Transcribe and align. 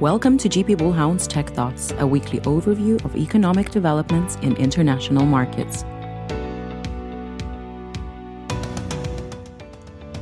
Welcome 0.00 0.38
to 0.38 0.48
GP 0.48 0.78
Bullhound's 0.78 1.26
Tech 1.26 1.50
Thoughts, 1.50 1.92
a 1.98 2.06
weekly 2.06 2.40
overview 2.40 3.04
of 3.04 3.14
economic 3.14 3.68
developments 3.68 4.36
in 4.36 4.56
international 4.56 5.26
markets. 5.26 5.82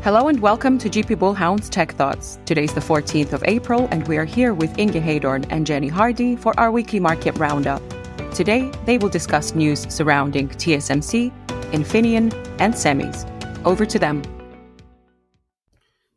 Hello 0.03 0.27
and 0.27 0.41
welcome 0.41 0.79
to 0.79 0.91
GP 0.91 1.15
Bullhound's 1.15 1.69
Tech 1.69 1.93
Thoughts. 1.93 2.41
Today's 2.45 2.75
the 2.75 2.81
14th 2.81 3.33
of 3.33 3.45
April, 3.47 3.87
and 3.93 4.09
we 4.09 4.17
are 4.17 4.25
here 4.25 4.53
with 4.53 4.77
Inge 4.81 4.95
Heydorn 4.95 5.47
and 5.49 5.65
Jenny 5.65 5.87
Hardy 5.87 6.35
for 6.35 6.59
our 6.59 6.73
weekly 6.73 6.99
market 6.99 7.39
roundup. 7.39 7.81
Today, 8.35 8.73
they 8.85 8.99
will 8.99 9.09
discuss 9.09 9.55
news 9.55 9.87
surrounding 9.95 10.49
TSMC, 10.49 11.31
Infineon, 11.71 12.35
and 12.59 12.75
semis. 12.75 13.25
Over 13.65 13.87
to 13.87 13.99
them. 14.01 14.25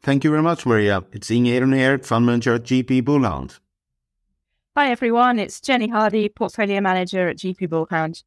Thank 0.03 0.23
you 0.23 0.31
very 0.31 0.41
much, 0.41 0.65
Maria. 0.65 1.03
It's 1.11 1.29
Inge 1.29 1.47
Heydorn 1.47 1.75
here, 1.75 1.99
Fund 1.99 2.25
Manager 2.25 2.55
at 2.55 2.63
GP 2.63 3.03
Bullhound. 3.03 3.59
Hi, 4.73 4.89
everyone. 4.89 5.37
It's 5.37 5.59
Jenny 5.59 5.89
Hardy, 5.89 6.29
Portfolio 6.29 6.79
Manager 6.79 7.27
at 7.27 7.35
GP 7.35 7.67
Bullhound. 7.67 8.23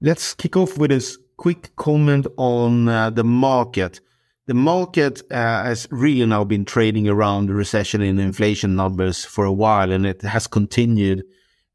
Let's 0.00 0.34
kick 0.34 0.56
off 0.56 0.76
with 0.76 0.90
a 0.90 1.16
quick 1.36 1.76
comment 1.76 2.26
on 2.36 2.88
uh, 2.88 3.10
the 3.10 3.22
market. 3.22 4.00
The 4.46 4.54
market 4.54 5.22
uh, 5.30 5.62
has 5.62 5.86
really 5.92 6.26
now 6.26 6.42
been 6.42 6.64
trading 6.64 7.08
around 7.08 7.46
the 7.46 7.54
recession 7.54 8.02
and 8.02 8.18
inflation 8.18 8.74
numbers 8.74 9.24
for 9.24 9.44
a 9.44 9.52
while, 9.52 9.92
and 9.92 10.04
it 10.04 10.22
has 10.22 10.48
continued. 10.48 11.22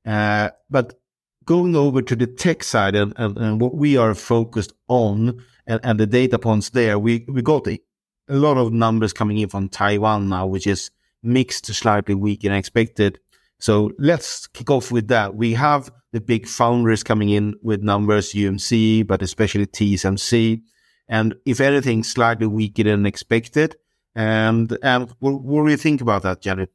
Uh, 0.05 0.49
but 0.69 0.99
going 1.45 1.73
over 1.73 2.01
to 2.01 2.15
the 2.17 2.27
tech 2.27 2.65
side 2.65 2.93
and, 2.93 3.13
and, 3.15 3.37
and 3.37 3.61
what 3.61 3.73
we 3.73 3.95
are 3.95 4.13
focused 4.13 4.73
on 4.89 5.41
and, 5.65 5.79
and, 5.81 5.97
the 5.97 6.07
data 6.07 6.37
points 6.37 6.71
there, 6.71 6.99
we, 6.99 7.23
we 7.29 7.41
got 7.41 7.65
a, 7.69 7.79
a 8.27 8.35
lot 8.35 8.57
of 8.57 8.73
numbers 8.73 9.13
coming 9.13 9.37
in 9.37 9.47
from 9.47 9.69
Taiwan 9.69 10.27
now, 10.27 10.45
which 10.45 10.67
is 10.67 10.91
mixed 11.23 11.63
to 11.63 11.73
slightly 11.73 12.15
weaker 12.15 12.49
than 12.49 12.57
expected. 12.57 13.17
So 13.61 13.91
let's 13.99 14.47
kick 14.47 14.71
off 14.71 14.91
with 14.91 15.07
that. 15.09 15.35
We 15.35 15.53
have 15.53 15.91
the 16.11 16.19
big 16.19 16.47
foundries 16.47 17.03
coming 17.03 17.29
in 17.29 17.53
with 17.61 17.83
numbers, 17.83 18.33
UMC, 18.33 19.05
but 19.05 19.21
especially 19.21 19.67
TSMC. 19.67 20.61
And 21.07 21.35
if 21.45 21.61
anything, 21.61 22.03
slightly 22.03 22.47
weaker 22.47 22.83
than 22.83 23.05
expected. 23.05 23.75
And, 24.15 24.75
and 24.81 25.13
what, 25.19 25.41
what 25.41 25.65
do 25.65 25.71
you 25.71 25.77
think 25.77 26.01
about 26.01 26.23
that, 26.23 26.41
Jenny? 26.41 26.67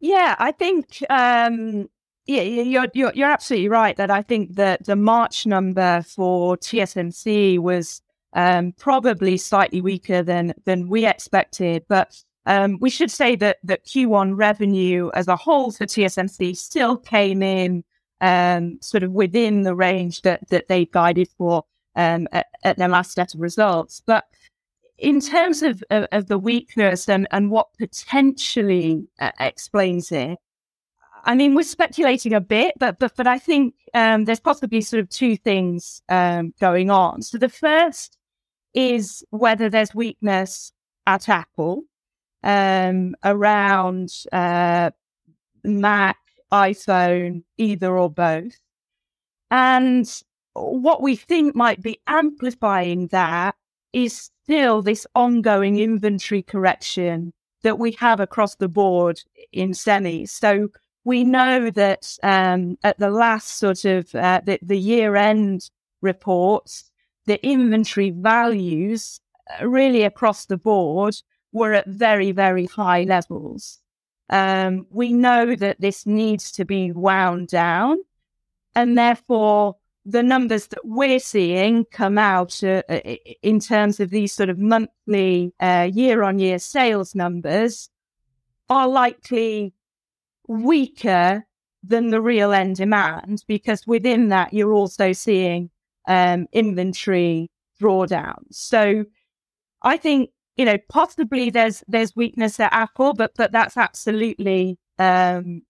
Yeah, 0.00 0.34
I 0.40 0.50
think 0.50 0.98
um, 1.08 1.88
yeah, 2.26 2.42
you're, 2.42 2.88
you're 2.92 3.12
you're 3.14 3.30
absolutely 3.30 3.68
right 3.68 3.96
that 3.96 4.10
I 4.10 4.22
think 4.22 4.56
that 4.56 4.84
the 4.84 4.96
March 4.96 5.46
number 5.46 6.02
for 6.02 6.56
TSMC 6.56 7.60
was 7.60 8.02
um, 8.32 8.72
probably 8.72 9.36
slightly 9.36 9.80
weaker 9.80 10.24
than 10.24 10.54
than 10.64 10.88
we 10.88 11.06
expected, 11.06 11.84
but 11.88 12.20
um, 12.46 12.78
we 12.80 12.90
should 12.90 13.10
say 13.10 13.36
that 13.36 13.58
that 13.62 13.86
Q1 13.86 14.36
revenue 14.36 15.10
as 15.14 15.28
a 15.28 15.36
whole 15.36 15.70
for 15.70 15.86
TSMC 15.86 16.56
still 16.56 16.96
came 16.96 17.42
in 17.42 17.84
um, 18.20 18.78
sort 18.80 19.02
of 19.02 19.12
within 19.12 19.62
the 19.62 19.74
range 19.74 20.22
that 20.22 20.48
that 20.48 20.68
they 20.68 20.86
guided 20.86 21.28
for 21.38 21.64
um, 21.96 22.26
at, 22.32 22.46
at, 22.64 22.78
their 22.78 22.88
last 22.88 23.12
set 23.12 23.34
of 23.34 23.40
results. 23.40 24.02
But 24.04 24.24
in 24.98 25.20
terms 25.20 25.62
of, 25.62 25.82
of, 25.90 26.06
of 26.12 26.28
the 26.28 26.38
weakness 26.38 27.08
and, 27.08 27.26
and 27.30 27.50
what 27.50 27.68
potentially 27.78 29.06
uh, 29.20 29.32
explains 29.40 30.12
it, 30.12 30.38
I 31.24 31.34
mean, 31.34 31.54
we're 31.54 31.62
speculating 31.62 32.32
a 32.32 32.40
bit, 32.40 32.74
but 32.78 32.98
but 32.98 33.14
but 33.16 33.26
I 33.26 33.38
think 33.38 33.74
um, 33.94 34.24
there's 34.24 34.40
possibly 34.40 34.80
sort 34.80 35.00
of 35.00 35.08
two 35.08 35.36
things 35.36 36.02
um, 36.08 36.54
going 36.60 36.90
on. 36.90 37.22
So 37.22 37.38
the 37.38 37.48
first 37.48 38.18
is 38.74 39.24
whether 39.30 39.68
there's 39.68 39.94
weakness 39.94 40.72
at 41.06 41.28
Apple 41.28 41.84
um, 42.42 43.14
around 43.24 44.10
uh, 44.32 44.90
Mac, 45.64 46.18
iPhone, 46.52 47.44
either 47.56 47.96
or 47.98 48.10
both. 48.10 48.58
And 49.50 50.08
what 50.54 51.02
we 51.02 51.16
think 51.16 51.54
might 51.54 51.82
be 51.82 52.00
amplifying 52.06 53.08
that 53.08 53.54
is 53.92 54.30
still 54.44 54.82
this 54.82 55.06
ongoing 55.14 55.78
inventory 55.78 56.42
correction 56.42 57.32
that 57.62 57.78
we 57.78 57.92
have 57.92 58.20
across 58.20 58.56
the 58.56 58.68
board 58.68 59.20
in 59.52 59.70
semis. 59.70 60.30
So 60.30 60.68
we 61.04 61.24
know 61.24 61.70
that 61.70 62.16
um, 62.22 62.76
at 62.82 62.98
the 62.98 63.10
last 63.10 63.58
sort 63.58 63.84
of 63.84 64.14
uh, 64.14 64.40
the, 64.44 64.58
the 64.62 64.78
year 64.78 65.16
end 65.16 65.70
reports, 66.00 66.90
the 67.26 67.44
inventory 67.46 68.10
values 68.10 69.20
uh, 69.60 69.68
really 69.68 70.02
across 70.02 70.46
the 70.46 70.56
board 70.56 71.16
were 71.52 71.74
at 71.74 71.86
very, 71.86 72.32
very 72.32 72.66
high 72.66 73.04
levels. 73.04 73.78
Um, 74.30 74.86
we 74.90 75.12
know 75.12 75.54
that 75.54 75.80
this 75.80 76.06
needs 76.06 76.50
to 76.52 76.64
be 76.64 76.92
wound 76.92 77.48
down, 77.48 77.98
and 78.74 78.96
therefore 78.96 79.76
the 80.04 80.22
numbers 80.22 80.66
that 80.68 80.84
we're 80.84 81.20
seeing 81.20 81.84
come 81.84 82.18
out 82.18 82.62
uh, 82.64 82.82
in 83.42 83.60
terms 83.60 84.00
of 84.00 84.10
these 84.10 84.32
sort 84.32 84.50
of 84.50 84.58
monthly, 84.58 85.52
uh, 85.60 85.88
year-on-year 85.92 86.58
sales 86.58 87.14
numbers 87.14 87.88
are 88.68 88.88
likely 88.88 89.74
weaker 90.48 91.46
than 91.84 92.10
the 92.10 92.20
real 92.20 92.52
end 92.52 92.76
demand 92.76 93.44
because 93.46 93.86
within 93.86 94.28
that 94.28 94.52
you're 94.52 94.72
also 94.72 95.12
seeing 95.12 95.70
um, 96.08 96.46
inventory 96.52 97.50
drawdowns. 97.80 98.54
So 98.54 99.04
I 99.82 99.96
think 99.96 100.30
you 100.62 100.66
know 100.66 100.78
possibly 100.88 101.50
there's 101.50 101.82
there's 101.88 102.14
weakness 102.14 102.60
at 102.60 102.72
Apple, 102.72 103.14
but 103.14 103.32
but 103.36 103.50
that's 103.50 103.76
absolutely 103.76 104.78
um, 104.96 105.62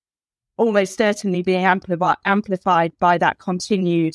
almost 0.59 0.99
certainly 0.99 1.43
being 1.43 1.65
amplified 1.65 2.19
amplified 2.27 2.93
by 2.99 3.17
that 3.17 3.39
continued 3.39 4.15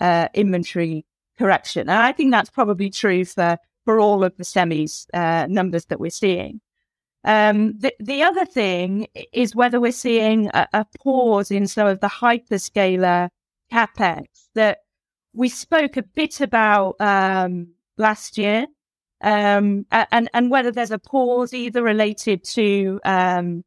uh, 0.00 0.28
inventory 0.32 1.04
correction, 1.38 1.90
and 1.90 1.98
I 1.98 2.12
think 2.12 2.30
that's 2.30 2.48
probably 2.48 2.88
true 2.88 3.26
for 3.26 3.58
for 3.84 4.00
all 4.00 4.24
of 4.24 4.34
the 4.38 4.44
semis 4.44 5.04
uh, 5.12 5.46
numbers 5.46 5.84
that 5.90 6.00
we're 6.00 6.10
seeing. 6.10 6.62
Um, 7.22 7.78
the, 7.78 7.92
the 8.00 8.22
other 8.22 8.46
thing 8.46 9.06
is 9.30 9.54
whether 9.54 9.78
we're 9.78 9.92
seeing 9.92 10.48
a, 10.54 10.66
a 10.72 10.86
pause 11.02 11.50
in 11.50 11.66
some 11.66 11.86
of 11.86 12.00
the 12.00 12.08
hyperscaler 12.08 13.28
capex 13.70 14.24
that 14.54 14.78
we 15.34 15.50
spoke 15.50 15.98
a 15.98 16.02
bit 16.02 16.40
about 16.40 16.96
um, 16.98 17.74
last 17.98 18.38
year, 18.38 18.66
um, 19.24 19.86
and 19.90 20.28
and 20.34 20.50
whether 20.50 20.70
there's 20.70 20.90
a 20.90 20.98
pause 20.98 21.54
either 21.54 21.82
related 21.82 22.44
to 22.44 23.00
um, 23.04 23.64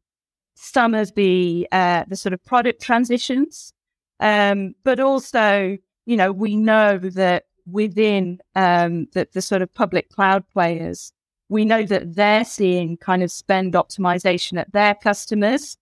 some 0.54 0.94
of 0.94 1.14
the 1.16 1.66
uh, 1.72 2.04
the 2.08 2.16
sort 2.16 2.32
of 2.32 2.42
product 2.44 2.80
transitions, 2.80 3.72
um, 4.20 4.74
but 4.84 5.00
also 5.00 5.76
you 6.06 6.16
know 6.16 6.32
we 6.32 6.56
know 6.56 6.96
that 6.98 7.44
within 7.66 8.38
um, 8.54 9.08
the, 9.12 9.28
the 9.32 9.42
sort 9.42 9.60
of 9.60 9.74
public 9.74 10.08
cloud 10.10 10.44
players, 10.52 11.12
we 11.48 11.64
know 11.64 11.82
that 11.82 12.14
they're 12.14 12.44
seeing 12.44 12.96
kind 12.96 13.22
of 13.24 13.30
spend 13.30 13.74
optimization 13.74 14.58
at 14.58 14.72
their 14.72 14.94
customers 14.94 15.76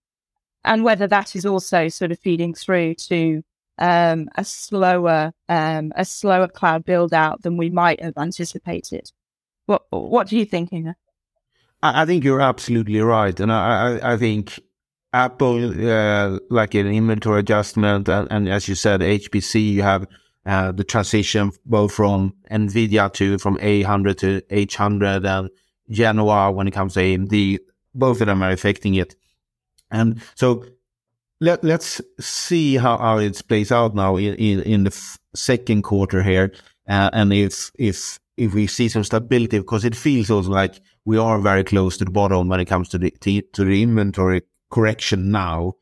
and 0.65 0.83
whether 0.83 1.07
that 1.07 1.35
is 1.35 1.45
also 1.45 1.87
sort 1.87 2.11
of 2.11 2.19
feeding 2.19 2.53
through 2.53 2.95
to 2.95 3.43
um, 3.77 4.27
a 4.35 4.43
slower 4.43 5.31
um, 5.49 5.93
a 5.95 6.03
slower 6.03 6.47
cloud 6.47 6.83
build 6.83 7.13
out 7.13 7.43
than 7.43 7.57
we 7.57 7.69
might 7.69 8.01
have 8.01 8.17
anticipated. 8.17 9.11
What 9.67 9.85
what 9.91 10.27
do 10.27 10.37
you 10.37 10.45
think, 10.45 10.73
Inge? 10.73 10.95
I 11.83 12.05
think 12.05 12.23
you're 12.23 12.41
absolutely 12.41 12.99
right, 13.01 13.39
and 13.39 13.51
I 13.51 13.99
I, 13.99 14.13
I 14.13 14.17
think 14.17 14.59
Apple 15.13 15.89
uh, 15.89 16.39
like 16.49 16.73
an 16.73 16.87
inventory 16.87 17.41
adjustment, 17.41 18.09
and, 18.09 18.27
and, 18.31 18.49
as 18.49 18.67
you 18.67 18.75
said, 18.75 19.01
HPC 19.01 19.73
you 19.73 19.83
have 19.83 20.07
uh, 20.45 20.71
the 20.71 20.83
transition 20.83 21.51
both 21.65 21.93
from 21.93 22.33
NVIDIA 22.49 23.13
to 23.13 23.37
from 23.37 23.57
A100 23.57 24.17
to 24.17 24.41
H100 24.49 25.25
and 25.25 25.49
Genoa 25.89 26.51
when 26.51 26.67
it 26.67 26.71
comes 26.71 26.95
to 26.95 27.01
AMD. 27.01 27.59
Both 27.93 28.21
of 28.21 28.27
them 28.27 28.41
are 28.43 28.51
affecting 28.51 28.95
it. 28.95 29.15
And 29.91 30.21
so 30.35 30.65
let, 31.39 31.63
let's 31.63 32.01
see 32.19 32.77
how, 32.77 32.97
how 32.97 33.17
it 33.17 33.41
plays 33.47 33.71
out 33.71 33.95
now 33.95 34.17
in, 34.17 34.35
in, 34.35 34.61
in 34.61 34.83
the 34.83 34.91
f- 34.91 35.17
second 35.35 35.83
quarter 35.83 36.21
here. 36.23 36.51
Uh, 36.87 37.09
and 37.13 37.33
if, 37.33 37.71
if, 37.77 38.19
if 38.37 38.53
we 38.53 38.67
see 38.67 38.87
some 38.87 39.03
stability, 39.03 39.57
because 39.57 39.83
it 39.83 39.95
feels 39.95 40.29
also 40.29 40.51
like 40.51 40.79
we 41.05 41.17
are 41.17 41.39
very 41.39 41.63
close 41.63 41.97
to 41.97 42.05
the 42.05 42.11
bottom 42.11 42.47
when 42.47 42.59
it 42.59 42.65
comes 42.65 42.87
to 42.89 42.97
the, 42.97 43.11
to 43.11 43.63
the 43.65 43.81
inventory 43.83 44.43
correction 44.69 45.31
now. 45.31 45.73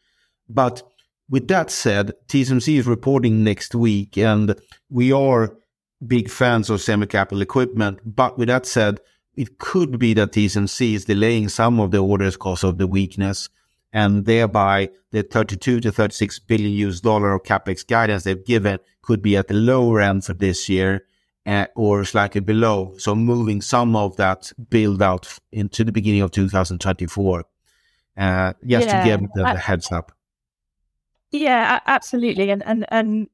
But 0.47 0.81
with 1.29 1.47
that 1.49 1.69
said, 1.69 2.13
TSMC 2.27 2.79
is 2.79 2.87
reporting 2.87 3.43
next 3.43 3.75
week, 3.75 4.17
and 4.17 4.55
we 4.89 5.11
are 5.11 5.57
big 6.05 6.29
fans 6.29 6.69
of 6.69 6.81
semi-capital 6.81 7.41
equipment. 7.41 7.99
But 8.05 8.37
with 8.37 8.47
that 8.47 8.65
said, 8.65 8.99
it 9.35 9.57
could 9.57 9.99
be 9.99 10.13
that 10.13 10.31
TSMC 10.31 10.93
is 10.93 11.05
delaying 11.05 11.49
some 11.49 11.79
of 11.79 11.91
the 11.91 11.97
orders 11.99 12.35
because 12.35 12.63
of 12.63 12.77
the 12.77 12.87
weakness, 12.87 13.49
and 13.91 14.25
thereby 14.25 14.89
the 15.11 15.23
32 15.23 15.81
to 15.81 15.91
36 15.91 16.39
billion 16.39 16.71
US 16.89 17.01
dollar 17.01 17.33
of 17.33 17.43
capex 17.43 17.85
guidance 17.85 18.23
they've 18.23 18.45
given 18.45 18.79
could 19.01 19.21
be 19.21 19.35
at 19.35 19.47
the 19.47 19.53
lower 19.53 19.99
end 19.99 20.23
for 20.23 20.33
this 20.33 20.69
year. 20.69 21.05
Uh, 21.45 21.67
or 21.75 22.03
slightly 22.03 22.41
below. 22.41 22.95
So 22.97 23.13
moving 23.13 23.61
some 23.61 23.95
of 23.95 24.15
that 24.17 24.51
build 24.71 24.99
out 25.03 25.37
into 25.51 25.83
the 25.83 25.91
beginning 25.91 26.21
of 26.21 26.31
2024. 26.31 27.45
Uh, 28.17 28.53
just 28.65 28.87
yeah, 28.87 29.03
to 29.03 29.05
give 29.07 29.19
the, 29.35 29.43
the 29.43 29.57
heads 29.57 29.91
up. 29.91 30.11
Yeah, 31.31 31.81
absolutely, 31.85 32.49
and 32.49 32.63
and 32.65 32.85
and 32.89 33.27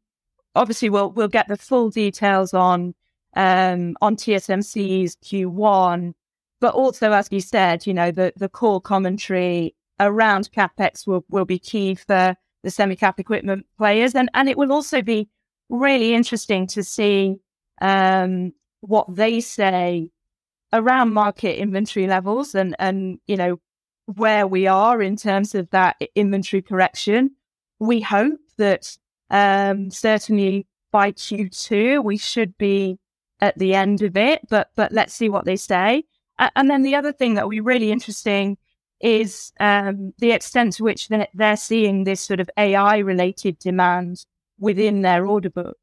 obviously 0.55 0.89
we'll 0.89 1.11
we'll 1.11 1.27
get 1.27 1.47
the 1.47 1.57
full 1.57 1.89
details 1.89 2.53
on 2.53 2.95
um, 3.35 3.95
on 4.01 4.15
TSMC's 4.15 5.15
Q1, 5.17 6.13
but 6.59 6.73
also 6.73 7.11
as 7.11 7.29
you 7.31 7.41
said, 7.41 7.85
you 7.85 7.93
know 7.93 8.11
the 8.11 8.33
the 8.35 8.49
core 8.49 8.81
commentary 8.81 9.75
around 9.99 10.51
capex 10.51 11.05
will 11.05 11.23
will 11.29 11.45
be 11.45 11.59
key 11.59 11.95
for 11.95 12.35
the 12.63 12.71
semi 12.71 12.95
cap 12.95 13.19
equipment 13.19 13.65
players, 13.77 14.15
and 14.15 14.29
and 14.33 14.49
it 14.49 14.57
will 14.57 14.71
also 14.71 15.01
be 15.01 15.29
really 15.69 16.13
interesting 16.13 16.67
to 16.67 16.83
see 16.83 17.37
um, 17.81 18.53
what 18.79 19.13
they 19.13 19.41
say 19.41 20.09
around 20.73 21.13
market 21.13 21.59
inventory 21.59 22.07
levels 22.07 22.55
and 22.55 22.75
and 22.79 23.19
you 23.27 23.35
know 23.35 23.59
where 24.05 24.47
we 24.47 24.67
are 24.67 25.01
in 25.01 25.15
terms 25.15 25.53
of 25.55 25.69
that 25.71 26.01
inventory 26.15 26.61
correction. 26.61 27.31
We 27.79 28.01
hope 28.01 28.39
that 28.57 28.97
um, 29.29 29.91
certainly 29.91 30.67
by 30.91 31.11
Q2 31.11 32.03
we 32.03 32.17
should 32.17 32.57
be 32.57 32.99
at 33.39 33.57
the 33.57 33.73
end 33.73 34.01
of 34.01 34.15
it, 34.15 34.41
but 34.49 34.69
but 34.75 34.91
let's 34.91 35.13
see 35.13 35.29
what 35.29 35.45
they 35.45 35.55
say. 35.55 36.03
And 36.55 36.69
then 36.69 36.81
the 36.81 36.95
other 36.95 37.11
thing 37.11 37.35
that 37.35 37.43
will 37.43 37.51
be 37.51 37.59
really 37.59 37.91
interesting 37.91 38.57
is 38.99 39.51
um, 39.59 40.13
the 40.19 40.31
extent 40.31 40.73
to 40.73 40.83
which 40.83 41.09
they're 41.33 41.57
seeing 41.57 42.03
this 42.03 42.21
sort 42.21 42.39
of 42.39 42.49
AI 42.57 42.97
related 42.97 43.59
demand 43.59 44.25
within 44.59 45.01
their 45.01 45.25
order 45.25 45.49
book. 45.49 45.77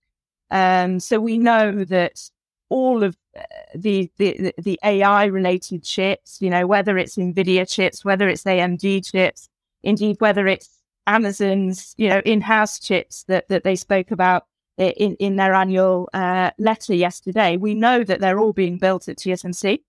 Um, 0.51 1.01
so 1.01 1.21
we 1.21 1.39
know 1.39 1.85
that 1.85 2.31
all 2.69 3.03
of 3.03 3.17
uh, 3.37 3.43
the, 3.75 4.11
the, 4.19 4.53
the 4.59 4.79
AI 4.83 5.25
related 5.27 5.85
chips, 5.85 6.41
you 6.41 6.51
know, 6.51 6.67
whether 6.67 6.99
it's 6.99 7.17
NVIDIA 7.17 7.69
chips, 7.69 8.05
whether 8.05 8.29
it's 8.29 8.45
AMD 8.45 9.11
chips, 9.11 9.49
indeed, 9.83 10.17
whether 10.21 10.47
it's 10.47 10.69
Amazon's, 11.07 11.95
you 11.97 12.09
know, 12.09 12.21
in-house 12.25 12.79
chips 12.79 13.25
that, 13.25 13.49
that 13.49 13.65
they 13.65 13.77
spoke 13.77 14.11
about 14.11 14.45
in, 14.79 15.17
in 15.17 15.37
their 15.37 15.55
annual 15.55 16.09
uh, 16.15 16.51
letter 16.59 16.95
yesterday, 16.95 17.57
we 17.57 17.75
know 17.75 18.05
that 18.05 18.21
they're 18.21 18.39
all 18.39 18.53
being 18.53 18.79
built 18.79 19.09
at 19.09 19.19
TSMC. 19.19 19.81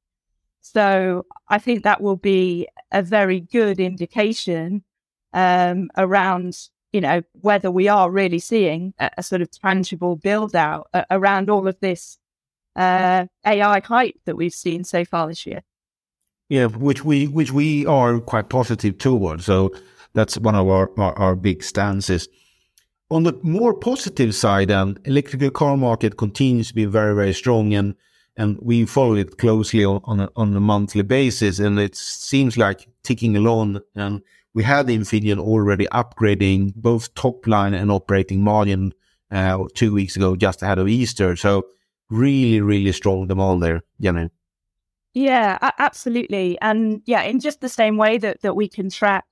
So 0.62 1.26
I 1.48 1.60
think 1.60 1.84
that 1.84 2.02
will 2.02 2.16
be 2.16 2.68
a 2.92 3.02
very 3.02 3.40
good 3.40 3.80
indication 3.80 4.84
um, 5.34 5.90
around, 5.96 6.70
you 6.92 7.02
know, 7.02 7.22
whether 7.34 7.70
we 7.72 7.88
are 7.88 8.10
really 8.10 8.40
seeing 8.40 8.94
a, 9.00 9.10
a 9.18 9.24
sort 9.24 9.42
of 9.42 9.52
tangible 9.52 10.16
build 10.16 10.56
out 10.56 10.88
uh, 10.94 11.04
around 11.12 11.50
all 11.50 11.68
of 11.68 11.80
this 11.80 12.18
uh, 12.76 13.26
AI 13.46 13.80
hype 13.82 14.16
that 14.26 14.36
we've 14.36 14.54
seen 14.54 14.84
so 14.84 15.06
far 15.06 15.28
this 15.28 15.46
year. 15.46 15.62
Yeah, 16.50 16.66
which 16.66 17.06
we 17.06 17.28
which 17.28 17.52
we 17.52 17.86
are 17.86 18.20
quite 18.20 18.50
positive 18.50 18.98
towards. 18.98 19.46
So 19.46 19.72
that's 20.14 20.38
one 20.40 20.56
of 20.56 20.68
our, 20.68 20.90
our, 20.98 21.14
our 21.18 21.36
big 21.36 21.64
stances. 21.64 22.28
On 23.12 23.24
the 23.24 23.34
more 23.44 23.74
positive 23.74 24.34
side, 24.34 24.72
um, 24.72 24.98
electrical 25.06 25.52
car 25.52 25.78
market 25.78 26.18
continues 26.18 26.70
to 26.70 26.74
be 26.74 26.86
very 26.86 27.14
very 27.14 27.34
strong 27.34 27.74
and 27.74 27.96
and 28.40 28.58
we 28.62 28.86
follow 28.86 29.16
it 29.16 29.38
closely 29.38 29.84
on 29.84 30.22
a, 30.22 30.30
on 30.38 30.56
a 30.56 30.62
monthly 30.62 31.02
basis, 31.02 31.60
and 31.60 31.78
it 31.78 31.94
seems 31.94 32.58
like 32.58 32.88
ticking 33.04 33.36
along. 33.36 33.82
And 33.96 34.22
we 34.60 34.64
had 34.66 34.88
Infineon 34.88 35.40
already 35.40 35.86
upgrading 35.86 36.76
both 36.76 37.14
top 37.14 37.48
line 37.48 37.74
and 37.74 37.90
operating 37.90 38.44
margin 38.44 38.94
uh, 39.32 39.64
two 39.74 39.94
weeks 39.94 40.18
ago, 40.18 40.36
just 40.36 40.62
ahead 40.62 40.78
of 40.78 40.90
Easter. 40.90 41.38
So 41.38 41.68
really, 42.10 42.60
really 42.60 42.92
strong 42.92 43.26
demand 43.28 43.64
there, 43.64 43.84
Jenny. 44.02 44.30
Yeah, 45.14 45.60
absolutely, 45.80 46.58
and 46.62 47.02
yeah, 47.06 47.22
in 47.22 47.40
just 47.40 47.62
the 47.62 47.70
same 47.70 47.96
way 47.96 48.18
that 48.18 48.42
that 48.42 48.58
we 48.58 48.68
can 48.68 48.90
track 48.90 49.24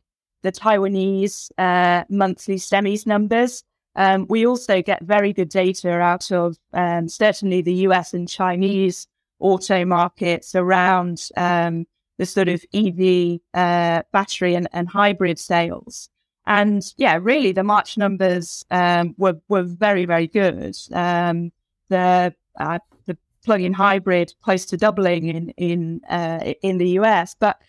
the 0.43 0.51
Taiwanese 0.53 1.51
uh, 1.57 2.05
monthly 2.09 2.55
semis 2.55 3.05
numbers. 3.05 3.65
Um, 3.97 4.27
we 4.29 4.47
also 4.47 4.81
get 4.81 5.03
very 5.03 5.33
good 5.33 5.49
data 5.49 5.91
out 5.91 6.31
of 6.31 6.55
um, 6.71 7.09
certainly 7.09 7.59
the 7.59 7.87
US 7.87 8.13
and 8.13 8.29
Chinese 8.29 9.07
auto 9.39 9.83
markets 9.83 10.55
around 10.55 11.27
um, 11.35 11.85
the 12.17 12.25
sort 12.25 12.49
of 12.49 12.63
EV 12.73 13.39
uh, 13.53 14.03
battery 14.11 14.55
and, 14.55 14.67
and, 14.73 14.89
hybrid 14.89 15.37
sales. 15.39 16.09
And 16.45 16.81
yeah, 16.97 17.19
really, 17.21 17.51
the 17.51 17.63
March 17.63 17.97
numbers 17.97 18.65
um, 18.71 19.13
were 19.17 19.37
were 19.49 19.63
very 19.63 20.05
very 20.05 20.27
good. 20.27 20.77
Um, 20.93 21.51
the 21.89 22.33
uh, 22.59 22.79
the 23.05 23.17
plug-in 23.43 23.73
hybrid 23.73 24.33
close 24.41 24.65
to 24.67 24.77
doubling 24.77 25.27
in 25.27 25.49
in 25.57 26.01
uh, 26.09 26.53
in 26.61 26.77
the 26.77 26.89
US, 26.99 27.35
but 27.37 27.61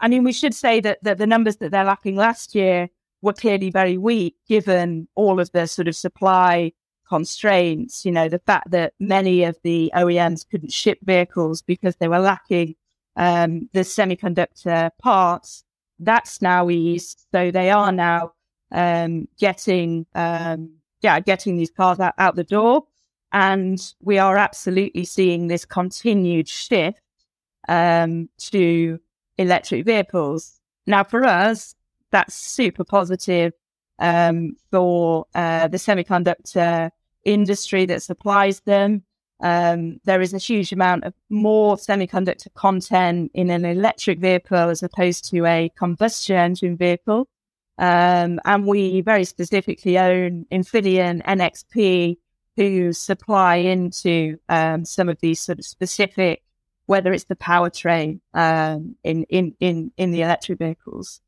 I 0.00 0.08
mean, 0.08 0.24
we 0.24 0.32
should 0.32 0.54
say 0.54 0.80
that, 0.80 0.98
that 1.02 1.18
the 1.18 1.26
numbers 1.26 1.56
that 1.56 1.70
they're 1.70 1.84
lapping 1.84 2.16
last 2.16 2.54
year 2.54 2.88
were 3.22 3.32
clearly 3.32 3.70
very 3.70 3.96
weak 3.96 4.36
given 4.48 5.08
all 5.14 5.40
of 5.40 5.50
the 5.52 5.66
sort 5.66 5.88
of 5.88 5.96
supply 5.96 6.72
constraints, 7.08 8.04
you 8.04 8.12
know, 8.12 8.28
the 8.28 8.38
fact 8.38 8.70
that 8.70 8.94
many 8.98 9.44
of 9.44 9.56
the 9.62 9.92
OEMs 9.94 10.48
couldn't 10.48 10.72
ship 10.72 10.98
vehicles 11.02 11.62
because 11.62 11.96
they 11.96 12.08
were 12.08 12.18
lacking 12.18 12.74
um, 13.16 13.68
the 13.72 13.80
semiconductor 13.80 14.90
parts. 14.98 15.64
That's 15.98 16.42
now 16.42 16.70
eased. 16.70 17.26
So 17.32 17.50
they 17.50 17.70
are 17.70 17.92
now 17.92 18.32
um, 18.72 19.28
getting, 19.38 20.06
um, 20.14 20.74
yeah, 21.02 21.20
getting 21.20 21.56
these 21.56 21.70
cars 21.70 22.00
out, 22.00 22.14
out 22.18 22.36
the 22.36 22.44
door. 22.44 22.84
And 23.32 23.80
we 24.00 24.18
are 24.18 24.36
absolutely 24.36 25.04
seeing 25.04 25.48
this 25.48 25.64
continued 25.64 26.48
shift 26.48 27.00
um, 27.68 28.28
to 28.38 29.00
electric 29.38 29.84
vehicles. 29.84 30.60
Now, 30.86 31.04
for 31.04 31.24
us, 31.24 31.74
that's 32.10 32.34
super 32.34 32.84
positive 32.84 33.52
um, 33.98 34.56
for 34.70 35.26
uh, 35.34 35.68
the 35.68 35.78
semiconductor 35.78 36.90
industry 37.24 37.86
that 37.86 38.02
supplies 38.02 38.60
them. 38.60 39.02
Um, 39.44 40.00
there 40.04 40.22
is 40.22 40.32
a 40.32 40.38
huge 40.38 40.72
amount 40.72 41.04
of 41.04 41.12
more 41.28 41.76
semiconductor 41.76 42.52
content 42.54 43.30
in 43.34 43.50
an 43.50 43.66
electric 43.66 44.18
vehicle 44.18 44.70
as 44.70 44.82
opposed 44.82 45.28
to 45.30 45.44
a 45.44 45.70
combustion 45.76 46.36
engine 46.36 46.78
vehicle. 46.78 47.28
Um, 47.76 48.40
and 48.46 48.66
we 48.66 49.02
very 49.02 49.24
specifically 49.24 49.98
own 49.98 50.46
Infineon 50.50 51.22
NXP, 51.24 52.16
who 52.56 52.94
supply 52.94 53.56
into 53.56 54.38
um, 54.48 54.86
some 54.86 55.10
of 55.10 55.20
these 55.20 55.40
sort 55.40 55.58
of 55.58 55.66
specific, 55.66 56.42
whether 56.86 57.12
it's 57.12 57.24
the 57.24 57.36
powertrain 57.36 58.20
um, 58.32 58.96
in, 59.04 59.24
in, 59.24 59.54
in, 59.60 59.92
in 59.98 60.10
the 60.10 60.22
electric 60.22 60.58
vehicles. 60.58 61.20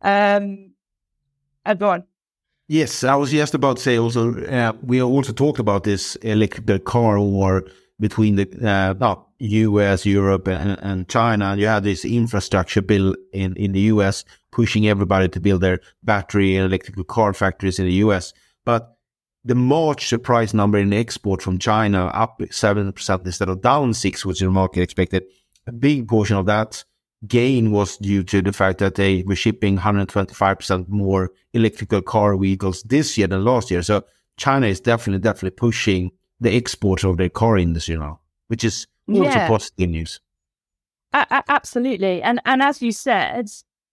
Um, 0.00 0.74
go 1.76 1.90
on. 1.90 2.04
Yes, 2.66 3.04
I 3.04 3.14
was 3.16 3.30
just 3.30 3.54
about 3.54 3.76
to 3.76 3.82
say 3.82 3.98
also, 3.98 4.42
uh, 4.46 4.72
we 4.82 5.02
also 5.02 5.32
talked 5.32 5.58
about 5.58 5.84
this 5.84 6.16
electric 6.16 6.84
car 6.84 7.20
war 7.20 7.64
between 8.00 8.36
the 8.36 8.96
uh, 9.00 9.16
US, 9.38 10.06
Europe, 10.06 10.48
and, 10.48 10.78
and 10.80 11.08
China. 11.08 11.54
You 11.56 11.66
had 11.66 11.84
this 11.84 12.06
infrastructure 12.06 12.80
bill 12.80 13.14
in, 13.32 13.54
in 13.56 13.72
the 13.72 13.80
US 13.80 14.24
pushing 14.50 14.88
everybody 14.88 15.28
to 15.28 15.40
build 15.40 15.60
their 15.60 15.80
battery 16.02 16.56
and 16.56 16.64
electrical 16.64 17.04
car 17.04 17.34
factories 17.34 17.78
in 17.78 17.84
the 17.84 17.94
US. 18.04 18.32
But 18.64 18.96
the 19.44 19.54
March 19.54 20.08
surprise 20.08 20.54
number 20.54 20.78
in 20.78 20.94
export 20.94 21.42
from 21.42 21.58
China 21.58 22.06
up 22.06 22.38
7% 22.38 23.26
instead 23.26 23.48
of 23.50 23.60
down 23.60 23.92
6 23.92 24.24
which 24.24 24.40
the 24.40 24.48
market 24.48 24.80
expected. 24.80 25.24
A 25.66 25.72
big 25.72 26.08
portion 26.08 26.36
of 26.36 26.46
that 26.46 26.84
gain 27.26 27.70
was 27.70 27.96
due 27.98 28.22
to 28.24 28.42
the 28.42 28.52
fact 28.52 28.78
that 28.78 28.96
they 28.96 29.22
were 29.22 29.36
shipping 29.36 29.78
125% 29.78 30.88
more 30.88 31.30
electrical 31.52 32.02
car 32.02 32.36
vehicles 32.36 32.82
this 32.82 33.16
year 33.16 33.26
than 33.26 33.44
last 33.44 33.70
year. 33.70 33.82
So 33.82 34.04
China 34.36 34.66
is 34.66 34.80
definitely, 34.80 35.20
definitely 35.20 35.56
pushing 35.56 36.10
the 36.40 36.54
exports 36.54 37.04
of 37.04 37.16
their 37.16 37.28
car 37.28 37.56
industry 37.56 37.96
now, 37.96 38.20
which 38.48 38.64
is 38.64 38.86
also 39.08 39.24
yeah. 39.24 39.48
positive 39.48 39.90
news. 39.90 40.20
absolutely. 41.12 42.22
And, 42.22 42.40
and 42.44 42.62
as 42.62 42.82
you 42.82 42.92
said, 42.92 43.48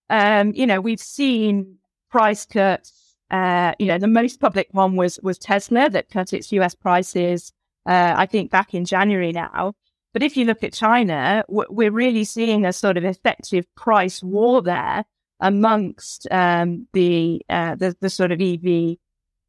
um, 0.10 0.54
you 0.54 0.66
know, 0.66 0.82
we've 0.82 1.00
seen 1.00 1.78
price 2.10 2.46
cuts. 2.46 3.16
Uh, 3.30 3.74
you 3.80 3.86
know, 3.86 3.98
the 3.98 4.08
most 4.08 4.42
public 4.42 4.68
one 4.72 4.98
was, 4.98 5.18
was 5.24 5.38
Tesla 5.38 5.90
that 5.90 6.10
cut 6.10 6.34
its 6.34 6.52
US 6.52 6.76
prices, 6.76 7.54
uh, 7.86 8.14
I 8.18 8.26
think 8.26 8.52
back 8.52 8.74
in 8.74 8.84
January 8.84 9.32
now. 9.32 9.74
But 10.14 10.24
if 10.24 10.36
you 10.36 10.46
look 10.46 10.64
at 10.64 10.74
China, 10.74 11.44
we're 11.48 11.92
really 11.92 12.24
seeing 12.26 12.66
a 12.66 12.74
sort 12.74 12.98
of 12.98 13.06
effective 13.06 13.66
price 13.76 14.22
war 14.22 14.62
there 14.62 15.06
amongst 15.40 16.28
um, 16.32 16.88
the, 16.94 17.42
uh, 17.50 17.76
the, 17.76 17.96
the 18.00 18.10
sort 18.10 18.32
of 18.32 18.42
EV 18.42 18.98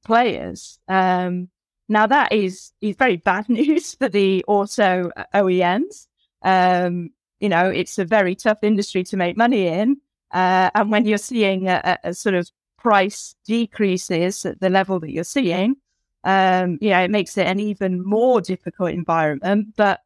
players. 0.04 0.78
Um, 0.88 1.48
now 1.88 2.06
that 2.06 2.32
is 2.32 2.72
is 2.80 2.96
very 2.96 3.16
bad 3.16 3.48
news 3.50 3.94
for 3.94 4.08
the 4.08 4.44
auto 4.46 5.10
OEMs. 5.34 6.06
Um, 6.42 7.10
you 7.40 7.48
know, 7.48 7.68
it's 7.68 7.98
a 7.98 8.04
very 8.04 8.34
tough 8.34 8.58
industry 8.62 9.04
to 9.04 9.16
make 9.16 9.36
money 9.36 9.66
in, 9.66 9.98
uh, 10.32 10.70
and 10.74 10.90
when 10.90 11.06
you're 11.06 11.18
seeing 11.18 11.68
a, 11.68 11.98
a, 12.04 12.14
sort 12.14 12.34
of 12.34 12.48
price 12.78 13.34
decreases 13.44 14.46
at 14.46 14.60
the 14.60 14.70
level 14.70 15.00
that 15.00 15.10
you're 15.10 15.24
seeing, 15.24 15.76
um, 16.24 16.78
you 16.80 16.90
know, 16.90 17.00
it 17.00 17.10
makes 17.10 17.36
it 17.36 17.46
an 17.46 17.60
even 17.60 18.04
more 18.04 18.40
difficult 18.40 18.90
environment. 18.90 19.74
But 19.76 20.00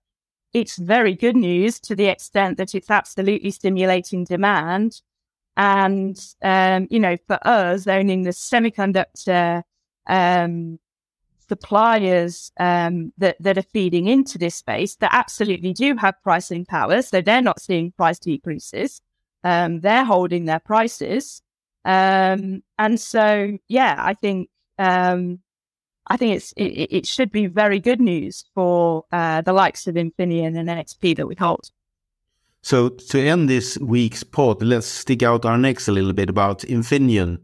it's 0.57 0.79
very 0.79 1.15
good 1.15 1.37
news 1.37 1.79
to 1.81 1.95
the 1.95 2.07
extent 2.07 2.57
that 2.57 2.75
it's 2.75 2.91
absolutely 2.91 3.51
stimulating 3.51 4.25
demand. 4.25 5.03
And, 5.59 6.19
um, 6.43 6.87
you 6.91 6.99
know, 6.99 7.19
for 7.27 7.39
us 7.47 7.87
owning 7.87 8.23
the 8.23 8.31
semiconductor 8.31 9.63
um, 10.07 10.79
suppliers 11.47 12.53
um, 12.59 13.13
that, 13.19 13.37
that 13.39 13.59
are 13.59 13.63
feeding 13.63 14.07
into 14.07 14.39
this 14.39 14.55
space 14.55 14.97
that 14.97 15.11
absolutely 15.13 15.75
do 15.75 15.95
have 15.97 16.15
pricing 16.23 16.65
power. 16.65 17.03
So 17.03 17.21
they're 17.21 17.43
not 17.43 17.61
seeing 17.61 17.93
price 17.93 18.19
decreases. 18.19 19.03
Um, 19.45 19.81
they're 19.81 20.07
holding 20.07 20.47
their 20.47 20.61
prices. 20.61 21.43
Um, 21.85 22.63
and 22.79 22.99
so, 22.99 23.59
yeah, 23.69 23.97
I 23.99 24.15
think, 24.15 24.49
um, 24.79 25.41
I 26.09 26.17
think 26.17 26.37
it's, 26.37 26.53
it, 26.53 26.89
it, 26.91 27.07
should 27.07 27.33
be 27.33 27.47
very 27.47 27.81
good 27.81 28.01
news 28.01 28.45
for 28.55 29.05
uh, 29.11 29.41
the 29.41 29.53
likes 29.53 29.87
of 29.87 29.97
Infineon 29.97 30.57
and 30.57 30.69
NXP 30.69 31.17
that 31.17 31.27
we 31.27 31.35
hold. 31.35 31.71
So 32.63 32.89
to 32.91 33.21
end 33.21 33.49
this 33.49 33.79
week's 33.79 34.23
pod, 34.23 34.63
let's 34.63 34.87
stick 34.87 35.23
out 35.23 35.45
our 35.45 35.59
necks 35.59 35.89
a 35.89 35.93
little 35.93 36.13
bit 36.13 36.31
about 36.31 36.61
Infineon. 36.61 37.39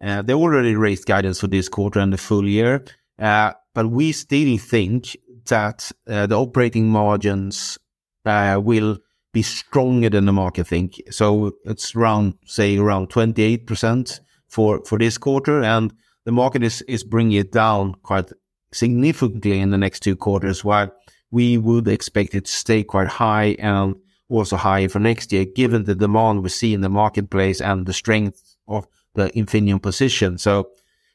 Uh, 0.00 0.22
they 0.22 0.32
already 0.32 0.74
raised 0.74 1.06
guidance 1.06 1.40
for 1.40 1.48
this 1.48 1.68
quarter 1.68 2.00
and 2.00 2.12
the 2.12 2.18
full 2.18 2.46
year. 2.46 2.84
Uh, 3.18 3.52
but 3.74 3.90
we 3.90 4.12
still 4.12 4.56
think 4.58 5.16
that 5.48 5.90
uh, 6.06 6.26
the 6.26 6.38
operating 6.38 6.88
margins 6.88 7.78
uh, 8.24 8.60
will 8.62 8.98
be 9.32 9.42
stronger 9.42 10.10
than 10.10 10.26
the 10.26 10.32
market 10.32 10.66
think. 10.66 11.00
So 11.10 11.52
it's 11.64 11.94
around, 11.94 12.34
say, 12.46 12.78
around 12.78 13.10
28% 13.10 14.20
for, 14.48 14.84
for 14.84 14.98
this 14.98 15.18
quarter. 15.18 15.62
And 15.62 15.92
the 16.28 16.32
market 16.32 16.62
is, 16.62 16.82
is 16.82 17.04
bringing 17.04 17.38
it 17.38 17.52
down 17.52 17.94
quite 18.02 18.30
significantly 18.70 19.58
in 19.58 19.70
the 19.70 19.78
next 19.78 20.00
two 20.00 20.14
quarters, 20.14 20.62
while 20.62 20.92
we 21.30 21.56
would 21.56 21.88
expect 21.88 22.34
it 22.34 22.44
to 22.44 22.50
stay 22.50 22.84
quite 22.84 23.08
high 23.08 23.56
and 23.58 23.96
also 24.28 24.56
high 24.56 24.86
for 24.88 24.98
next 24.98 25.32
year, 25.32 25.46
given 25.46 25.84
the 25.84 25.94
demand 25.94 26.42
we 26.42 26.50
see 26.50 26.74
in 26.74 26.82
the 26.82 26.90
marketplace 26.90 27.62
and 27.62 27.86
the 27.86 27.94
strength 27.94 28.56
of 28.66 28.86
the 29.14 29.30
Infineon 29.30 29.80
position. 29.80 30.36
So 30.36 30.68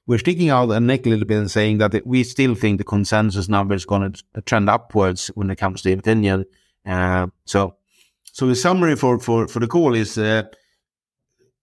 we're 0.08 0.18
sticking 0.18 0.50
out 0.50 0.72
a 0.72 0.80
neck 0.80 1.06
a 1.06 1.10
little 1.10 1.28
bit 1.28 1.38
and 1.38 1.52
saying 1.52 1.78
that 1.78 2.08
we 2.08 2.24
still 2.24 2.56
think 2.56 2.80
the 2.80 2.84
consensus 2.84 3.48
number 3.48 3.76
is 3.76 3.86
going 3.86 4.14
to 4.34 4.42
trend 4.42 4.68
upwards 4.68 5.28
when 5.36 5.52
it 5.52 5.58
comes 5.58 5.84
to 5.84 5.96
Infineon. 5.96 6.46
Uh, 6.88 7.28
so, 7.46 7.76
so 8.24 8.48
the 8.48 8.56
summary 8.56 8.96
for, 8.96 9.20
for, 9.20 9.48
for 9.48 9.60
the 9.60 9.68
call 9.68 9.94
is 9.94 10.18
uh, 10.18 10.42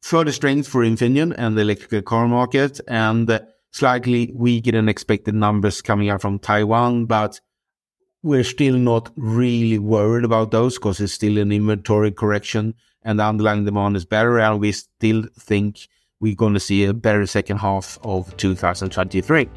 further 0.00 0.32
strength 0.32 0.68
for 0.68 0.82
Infineon 0.82 1.34
and 1.36 1.56
the 1.56 1.62
electrical 1.62 2.02
car 2.02 2.26
market 2.26 2.80
and 2.88 3.40
slightly 3.70 4.32
weaker 4.34 4.72
than 4.72 4.88
expected 4.88 5.34
numbers 5.34 5.82
coming 5.82 6.10
out 6.10 6.22
from 6.22 6.38
Taiwan, 6.38 7.06
but 7.06 7.40
we're 8.22 8.44
still 8.44 8.76
not 8.76 9.10
really 9.16 9.78
worried 9.78 10.24
about 10.24 10.50
those 10.50 10.76
because 10.76 11.00
it's 11.00 11.12
still 11.12 11.38
an 11.38 11.52
inventory 11.52 12.10
correction 12.10 12.74
and 13.02 13.18
the 13.18 13.24
underlying 13.24 13.64
demand 13.64 13.96
is 13.96 14.04
better. 14.04 14.38
And 14.38 14.60
we 14.60 14.72
still 14.72 15.24
think 15.38 15.88
we're 16.20 16.34
going 16.34 16.54
to 16.54 16.60
see 16.60 16.84
a 16.84 16.92
better 16.92 17.26
second 17.26 17.58
half 17.58 17.98
of 18.02 18.36
2023. 18.36 19.48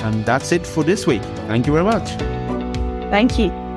And 0.00 0.24
that's 0.24 0.52
it 0.52 0.66
for 0.66 0.84
this 0.84 1.06
week. 1.06 1.22
Thank 1.46 1.66
you 1.66 1.72
very 1.72 1.84
much. 1.84 2.08
Thank 3.10 3.38
you. 3.38 3.67